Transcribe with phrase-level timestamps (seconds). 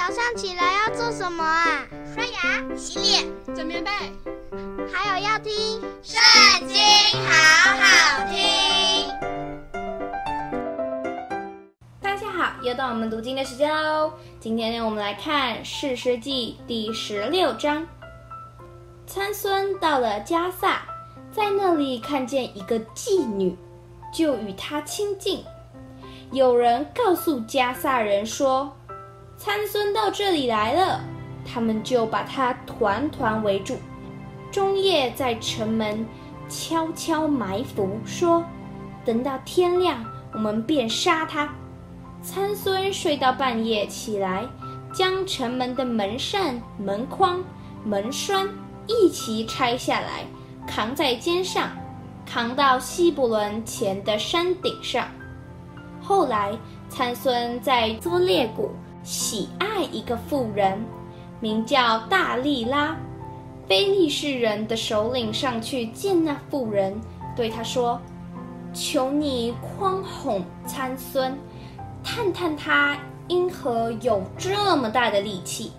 [0.00, 1.86] 早上起来要做什么啊？
[2.14, 3.90] 刷牙、洗脸、整棉被，
[4.90, 5.52] 还有要听
[6.02, 6.78] 《圣经》，
[7.28, 9.06] 好好听。
[12.00, 14.10] 大家好，又到我们读经的时间喽。
[14.40, 17.86] 今天呢，我们来看《士师记》第十六章。
[19.06, 20.80] 参孙到了迦萨，
[21.30, 23.54] 在那里看见一个妓女，
[24.14, 25.44] 就与她亲近。
[26.32, 28.74] 有人告诉迦萨人说，
[29.42, 31.00] 参孙到这里来了，
[31.50, 33.78] 他们就把他团团围住，
[34.52, 36.06] 中夜在城门
[36.46, 38.44] 悄悄埋伏，说
[39.02, 41.48] ：“等到天亮，我们便杀他。”
[42.22, 44.44] 参孙睡到半夜起来，
[44.92, 47.42] 将城门的门扇、门框、
[47.82, 48.46] 门栓
[48.86, 50.26] 一齐拆下来，
[50.66, 51.70] 扛在肩上，
[52.26, 55.08] 扛到西伯伦前的山顶上。
[56.02, 56.52] 后来，
[56.90, 58.70] 参孙在作列谷。
[59.02, 60.84] 喜爱一个妇人，
[61.40, 62.96] 名叫大力拉。
[63.66, 67.00] 非利士人的首领上去见那妇人，
[67.36, 68.00] 对他说
[68.74, 71.38] ：“求你宽宏参孙，
[72.02, 72.98] 探探他
[73.28, 75.72] 因何有这么大的力气？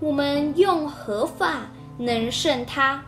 [0.00, 1.62] 我们用何法
[1.96, 3.02] 能胜他？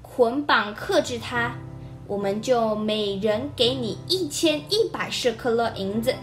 [0.00, 1.52] 捆绑克制他，
[2.06, 6.14] 我们就每人给你一千一百舍客勒银子。”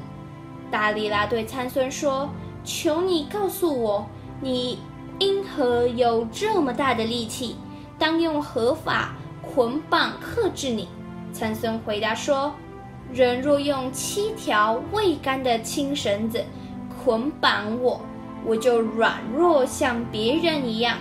[0.72, 2.30] 大力拉对参孙说。
[2.70, 4.08] 求你告诉我，
[4.40, 4.78] 你
[5.18, 7.56] 因何有这么大的力气？
[7.98, 10.88] 当用何法捆绑克制你？
[11.34, 12.54] 参孙回答说：
[13.12, 16.46] 人若用七条未干的青绳子
[17.04, 18.00] 捆绑我，
[18.46, 20.96] 我就软弱像别人一样。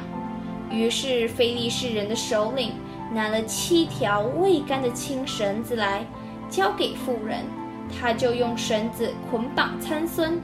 [0.70, 2.72] 于是非利士人的首领
[3.12, 6.06] 拿了七条未干的青绳子来，
[6.48, 7.44] 交给妇人，
[8.00, 10.40] 他就用绳子捆绑参孙。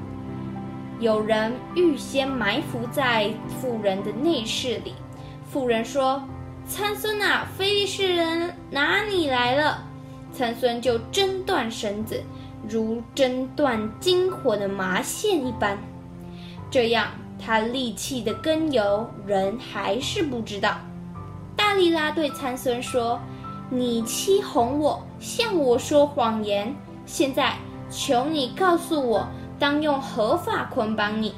[1.00, 4.94] 有人预先埋伏在妇人的内室里。
[5.50, 6.22] 妇人说
[6.66, 9.84] ：“参孙啊，非利士人拿你来了。”
[10.32, 12.22] 参孙就挣断绳子，
[12.68, 15.78] 如挣断金火的麻线一般。
[16.70, 17.08] 这样，
[17.38, 20.76] 他力气的根由，人还是不知道。
[21.54, 23.20] 大力拉对参孙说
[23.70, 26.74] ：“你欺哄我，向我说谎言。
[27.06, 27.54] 现在，
[27.90, 29.28] 求你告诉我。”
[29.64, 31.34] 当用何法捆绑你？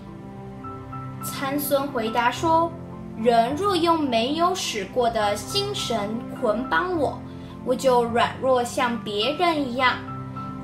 [1.23, 2.73] 参孙回答说
[3.17, 5.97] ：“人若用没有使过的心神
[6.41, 7.17] 捆绑我，
[7.65, 9.95] 我就软弱像别人一样。”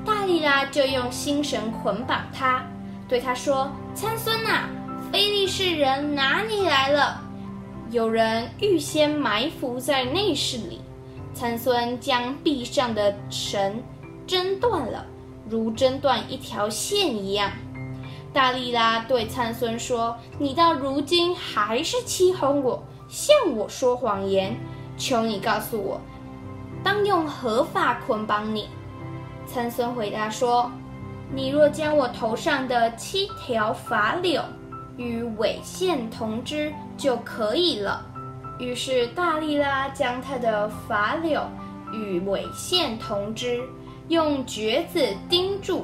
[0.03, 2.61] 大利拉就用心神捆绑他，
[3.07, 4.67] 对他说：“参孙啊，
[5.09, 7.21] 非利士人哪里来了。”
[7.91, 10.81] 有人预先埋伏在内室里，
[11.33, 13.81] 参孙将臂上的绳
[14.27, 15.05] 挣断了。
[15.53, 17.51] 如挣断一条线一样，
[18.33, 24.57] 大力拉对参孙说：“你到如今还是欺哄我，向我说谎言。
[24.97, 26.01] 求你告诉我，
[26.83, 28.67] 当用何法捆绑你？”
[29.45, 30.71] 参孙回答说
[31.31, 34.41] ：“你若将我头上的七条发綹
[34.97, 38.03] 与尾线同织就可以了。”
[38.57, 41.43] 于是大力拉将他的发綹
[41.91, 43.61] 与尾线同织。
[44.09, 44.99] 用橛子
[45.29, 45.83] 钉住，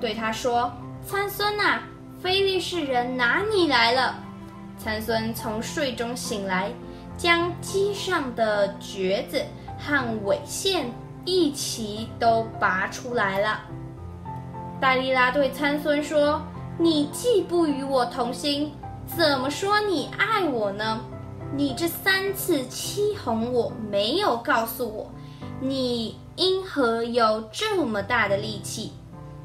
[0.00, 0.72] 对他说
[1.06, 1.82] ：“参孙啊，
[2.20, 4.14] 非利士人拿你来了。”
[4.76, 6.72] 参孙从睡中醒来，
[7.16, 9.40] 将机上的橛子
[9.78, 10.92] 和尾线
[11.24, 13.60] 一起都拔出来了。
[14.80, 16.42] 戴利拉对参孙说
[16.76, 18.72] ：“你既不与我同心，
[19.06, 21.00] 怎么说你爱我呢？
[21.56, 25.10] 你这三次欺哄我，没有告诉我。”
[25.62, 28.92] 你因何有这么大的力气？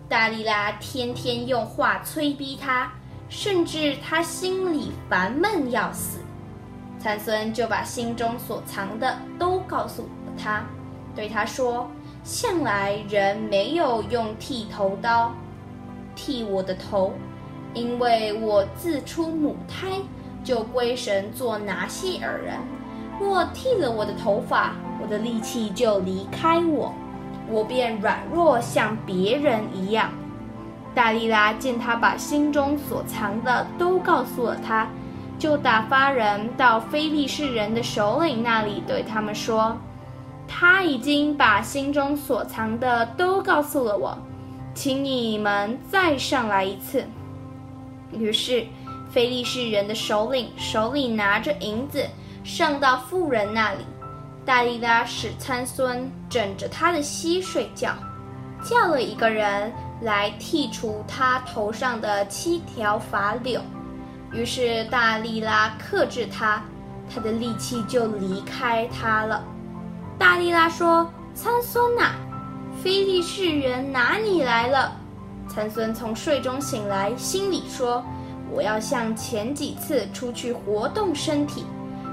[0.08, 2.92] 大利拉天天用话催逼他，
[3.30, 6.18] 甚至他心里烦闷要死。
[6.98, 10.66] 参孙就把心中所藏的都告诉了他，
[11.16, 11.90] 对他说
[12.26, 15.32] ：“向来人没有用剃头刀
[16.16, 17.14] 剃我的头，
[17.76, 19.92] 因为我自出母胎
[20.44, 22.58] 就归神做拿细耳人。
[23.20, 26.94] 若剃了我的头发，我的力气就离开我，
[27.50, 30.10] 我便软弱像别人一样。
[30.96, 34.88] 大利拉见他把心中所藏的都告诉了他，
[35.38, 39.78] 就打发人到非利士人的首领那里，对他们说
[40.48, 44.18] ：“他已经把心中所藏的都告诉了我，
[44.74, 47.06] 请你们再上来一次。”
[48.12, 48.66] 于是
[49.12, 52.04] 非利士人的首领手里拿着银子，
[52.50, 53.86] 上到妇人那里。
[54.44, 57.94] 大力拉使参孙枕着他的膝睡觉，
[58.64, 63.62] 叫了一个人来剔除他头上的七条发綹。
[64.32, 66.64] 于是大力拉克制他，
[67.14, 69.44] 他的力气就离开他了。
[70.18, 72.14] 大力拉说：“参孙呐，
[72.82, 74.92] 非利士人拿你来了。”
[75.48, 78.04] 参孙从睡中醒来，心里说
[78.52, 81.66] ：“我要像前几次出去活动身体。”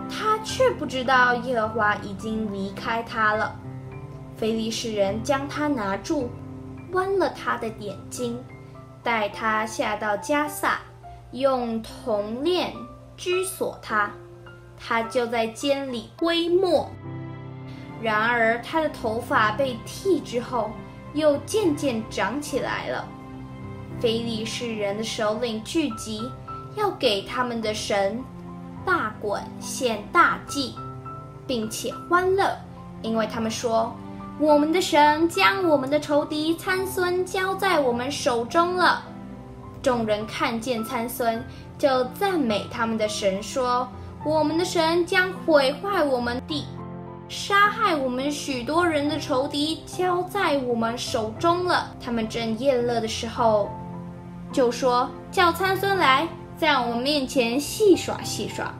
[0.08, 3.54] 他却不知道耶和华已经离开他了。
[4.36, 6.30] 非利士人将他拿住，
[6.92, 8.38] 剜了他的眼睛，
[9.02, 10.80] 带他下到加萨，
[11.32, 12.72] 用铜链
[13.16, 14.10] 拘锁他，
[14.78, 16.90] 他就在监里窥摸。
[18.02, 20.70] 然而他的头发被剃之后，
[21.14, 23.08] 又渐渐长起来了。
[23.98, 26.30] 非利士人的首领聚集，
[26.76, 28.22] 要给他们的神
[28.86, 30.74] 大滚献大祭，
[31.46, 32.56] 并且欢乐，
[33.02, 33.92] 因为他们说
[34.40, 39.02] ：“我们的神将我们的仇敌参孙交在我们手中了。”
[39.82, 41.44] 众人看见参孙，
[41.76, 43.88] 就赞美他们的神，说
[44.24, 46.64] ：“我们的神将毁坏我们地。”
[47.28, 51.90] 杀害我们许多人的仇敌交在我们手中了。
[52.00, 53.68] 他们正宴乐的时候，
[54.52, 58.74] 就说：“叫参孙来，在我们面前戏耍戏耍。”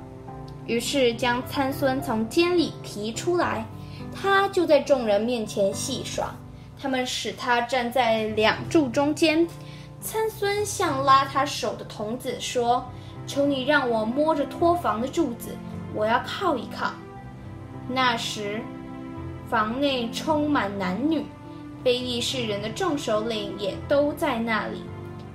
[0.67, 3.65] 于是将参孙从监里提出来，
[4.13, 6.35] 他就在众人面前戏耍。
[6.79, 9.47] 他们使他站在两柱中间。
[10.01, 12.85] 参孙向拉他手的童子说
[13.27, 15.57] ：“求你让我摸着托房的柱子，
[15.95, 16.93] 我要靠一靠。”
[17.89, 18.61] 那时，
[19.49, 21.25] 房内充满男女，
[21.83, 24.83] 非利士人的众首领也都在那里。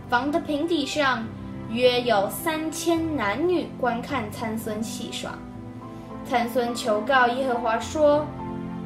[0.09, 1.25] 房的平底上
[1.71, 5.31] 约有三千男女观看参孙戏耍。
[6.25, 8.25] 参孙求告耶和华说：“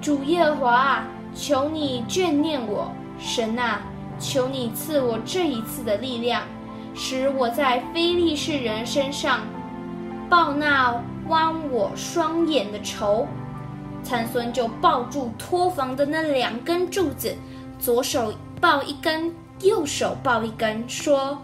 [0.02, 3.82] 主耶和华啊，求你眷念我，神啊，
[4.20, 6.44] 求你赐我这一次的力量，
[6.94, 9.42] 使我在非利士人身上
[10.30, 10.94] 报那
[11.28, 13.28] 剜我双眼的仇。”
[14.04, 17.36] 参孙就抱住托房的那两根柱子，
[17.80, 18.32] 左手
[18.62, 21.42] 抱一根，右手抱一根，说：“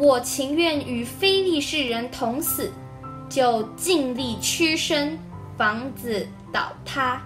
[0.00, 2.72] 我情愿与非利士人同死。”
[3.30, 5.16] 就尽力屈身，
[5.56, 7.22] 房子倒塌，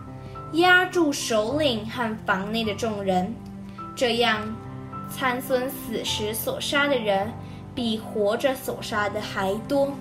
[0.52, 3.34] 压住首领和房内的众人。
[3.96, 4.54] 这样，
[5.08, 7.32] 参孙死时所杀的人，
[7.74, 9.94] 比活着所杀的还多。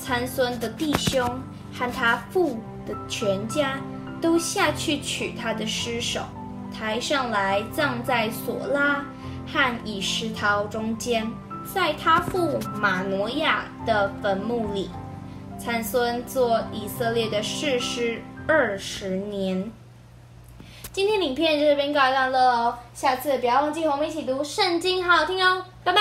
[0.00, 1.24] 参孙的弟兄
[1.72, 3.78] 和他父的全家。
[4.18, 6.22] 都下去取他的尸首，
[6.72, 9.04] 抬上来葬在索拉
[9.46, 11.30] 和以实陶中间，
[11.74, 14.90] 在他父马挪亚的坟墓里。
[15.58, 19.72] 参孙做以色列的士师二十年。
[20.92, 26.00] 今天影片就这边告一段落哦，下次不要忘记和我们一起读圣经，好好听哦，拜拜。